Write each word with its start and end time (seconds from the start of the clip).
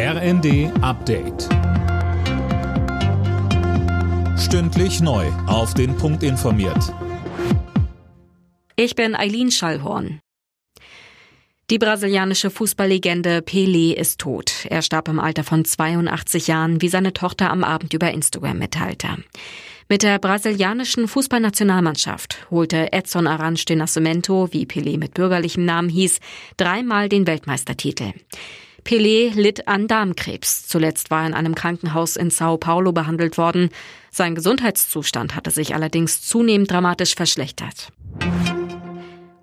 RND 0.00 0.70
Update. 0.80 1.48
Stündlich 4.38 5.00
neu. 5.00 5.26
Auf 5.48 5.74
den 5.74 5.96
Punkt 5.96 6.22
informiert. 6.22 6.94
Ich 8.76 8.94
bin 8.94 9.16
Eileen 9.16 9.50
Schallhorn. 9.50 10.20
Die 11.70 11.78
brasilianische 11.78 12.50
Fußballlegende 12.50 13.40
Pelé 13.40 13.92
ist 13.92 14.20
tot. 14.20 14.66
Er 14.70 14.82
starb 14.82 15.08
im 15.08 15.18
Alter 15.18 15.42
von 15.42 15.64
82 15.64 16.46
Jahren, 16.46 16.80
wie 16.80 16.88
seine 16.88 17.12
Tochter 17.12 17.50
am 17.50 17.64
Abend 17.64 17.92
über 17.92 18.12
Instagram 18.12 18.60
mitteilte. 18.60 19.08
Mit 19.88 20.04
der 20.04 20.20
brasilianischen 20.20 21.08
Fußballnationalmannschaft 21.08 22.46
holte 22.52 22.92
Edson 22.92 23.26
Arantes 23.26 23.64
de 23.64 23.74
Nascimento, 23.74 24.52
wie 24.52 24.64
Pelé 24.64 24.96
mit 24.96 25.14
bürgerlichem 25.14 25.64
Namen 25.64 25.88
hieß, 25.88 26.20
dreimal 26.56 27.08
den 27.08 27.26
Weltmeistertitel. 27.26 28.12
Pelé 28.84 29.30
litt 29.34 29.68
an 29.68 29.88
Darmkrebs. 29.88 30.66
Zuletzt 30.66 31.10
war 31.10 31.22
er 31.22 31.28
in 31.28 31.34
einem 31.34 31.54
Krankenhaus 31.54 32.16
in 32.16 32.30
Sao 32.30 32.56
Paulo 32.56 32.92
behandelt 32.92 33.38
worden. 33.38 33.70
Sein 34.10 34.34
Gesundheitszustand 34.34 35.34
hatte 35.34 35.50
sich 35.50 35.74
allerdings 35.74 36.22
zunehmend 36.22 36.70
dramatisch 36.70 37.14
verschlechtert. 37.14 37.92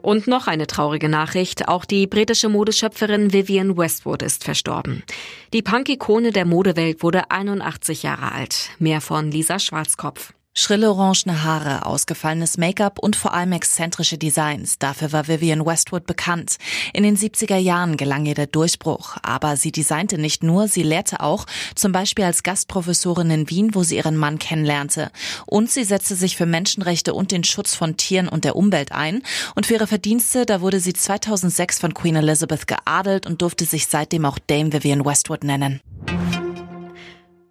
Und 0.05 0.27
noch 0.27 0.47
eine 0.47 0.67
traurige 0.67 1.09
Nachricht. 1.09 1.67
Auch 1.67 1.83
die 1.83 2.05
britische 2.05 2.47
Modeschöpferin 2.47 3.33
Vivienne 3.33 3.75
Westwood 3.75 4.21
ist 4.21 4.43
verstorben. 4.43 5.03
Die 5.51 5.63
Punk-Ikone 5.63 6.31
der 6.31 6.45
Modewelt 6.45 7.01
wurde 7.01 7.31
81 7.31 8.03
Jahre 8.03 8.31
alt. 8.31 8.69
Mehr 8.77 9.01
von 9.01 9.31
Lisa 9.31 9.57
Schwarzkopf. 9.57 10.33
Schrille 10.57 10.89
orangene 10.89 11.43
Haare, 11.43 11.85
ausgefallenes 11.85 12.57
Make-up 12.57 12.97
und 12.99 13.17
vor 13.17 13.33
allem 13.33 13.51
exzentrische 13.51 14.17
Designs. 14.17 14.79
Dafür 14.79 15.11
war 15.11 15.27
Vivienne 15.27 15.65
Westwood 15.65 16.07
bekannt. 16.07 16.55
In 16.93 17.03
den 17.03 17.17
70er 17.17 17.57
Jahren 17.57 17.97
gelang 17.97 18.25
ihr 18.25 18.35
der 18.35 18.47
Durchbruch. 18.47 19.17
Aber 19.21 19.57
sie 19.57 19.73
designte 19.73 20.17
nicht 20.17 20.43
nur, 20.43 20.69
sie 20.69 20.83
lehrte 20.83 21.19
auch, 21.19 21.45
zum 21.75 21.91
Beispiel 21.91 22.23
als 22.23 22.41
Gastprofessorin 22.41 23.31
in 23.31 23.49
Wien, 23.49 23.75
wo 23.75 23.83
sie 23.83 23.97
ihren 23.97 24.15
Mann 24.15 24.39
kennenlernte. 24.39 25.11
Und 25.45 25.69
sie 25.69 25.83
setzte 25.83 26.15
sich 26.15 26.37
für 26.37 26.45
Menschenrechte 26.45 27.13
und 27.13 27.31
den 27.31 27.43
Schutz 27.43 27.75
von 27.75 27.97
Tieren 27.97 28.29
und 28.29 28.45
der 28.45 28.55
Umwelt 28.55 28.93
ein. 28.93 29.23
Und 29.55 29.65
für 29.65 29.73
ihre 29.73 29.87
Verdienste, 29.87 30.45
da 30.45 30.61
wurde 30.61 30.79
sie 30.79 30.93
2006 30.93 31.79
von 31.79 31.93
Queen 31.93 32.15
Elizabeth 32.15 32.65
geadelt 32.65 33.27
und 33.27 33.41
durfte 33.41 33.65
sich 33.65 33.87
seitdem 33.87 34.23
auch 34.23 34.39
Dame 34.39 34.71
Vivienne 34.71 35.03
Westwood 35.03 35.43
nennen. 35.43 35.81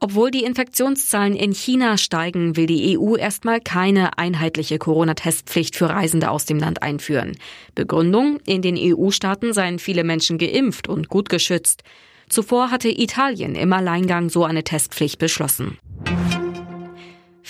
Obwohl 0.04 0.30
die 0.30 0.44
Infektionszahlen 0.44 1.34
in 1.34 1.54
China 1.54 1.96
steigen, 1.96 2.58
will 2.58 2.66
die 2.66 2.98
EU 2.98 3.16
erstmal 3.16 3.58
keine 3.58 4.18
einheitliche 4.18 4.76
Corona-Testpflicht 4.76 5.76
für 5.76 5.88
Reisende 5.88 6.30
aus 6.30 6.44
dem 6.44 6.58
Land 6.58 6.82
einführen. 6.82 7.38
Begründung, 7.74 8.38
in 8.44 8.60
den 8.60 8.76
EU-Staaten 8.76 9.54
seien 9.54 9.78
viele 9.78 10.04
Menschen 10.04 10.36
geimpft 10.36 10.90
und 10.90 11.08
gut 11.08 11.30
geschützt. 11.30 11.84
Zuvor 12.28 12.70
hatte 12.70 12.90
Italien 12.90 13.54
im 13.54 13.72
Alleingang 13.72 14.28
so 14.28 14.44
eine 14.44 14.62
Testpflicht 14.62 15.18
beschlossen. 15.18 15.78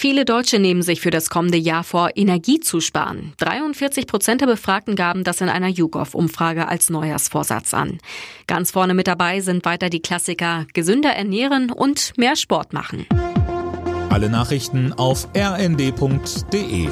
Viele 0.05 0.27
Deutsche 0.27 0.59
nehmen 0.59 0.83
sich 0.83 1.01
für 1.01 1.11
das 1.11 1.31
kommende 1.31 1.57
Jahr 1.57 1.83
vor, 1.83 2.11
Energie 2.15 2.61
zu 2.61 2.83
sparen. 2.83 3.33
43 3.39 4.07
Prozent 4.07 4.43
der 4.43 4.47
Befragten 4.47 4.97
gaben 4.97 5.25
das 5.25 5.41
in 5.41 5.49
einer 5.49 5.69
YouGov-Umfrage 5.69 6.69
als 6.69 6.91
Neujahrsvorsatz 6.91 7.73
an. 7.73 8.01
Ganz 8.47 8.71
vorne 8.71 8.93
mit 8.93 9.07
dabei 9.07 9.41
sind 9.41 9.65
weiter 9.65 9.89
die 9.89 10.03
Klassiker 10.03 10.67
gesünder 10.75 11.09
ernähren 11.09 11.71
und 11.71 12.13
mehr 12.19 12.37
Sport 12.37 12.75
machen. 12.75 13.07
Alle 14.11 14.29
Nachrichten 14.29 14.93
auf 14.93 15.27
rnd.de 15.35 16.89